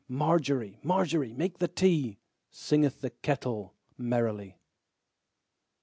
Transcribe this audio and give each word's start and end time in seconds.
Margery, 0.09 0.79
Margery, 0.81 1.31
make 1.31 1.59
the 1.59 1.67
tea, 1.67 2.17
Singeth 2.49 3.01
the 3.01 3.11
kettle 3.11 3.75
merrily. 3.99 4.57